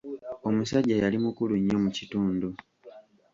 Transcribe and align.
Omusajja 0.47 0.95
yali 1.01 1.17
mukulu 1.25 1.53
nnyo 1.57 1.77
mu 1.83 1.89
kitundu. 1.97 2.49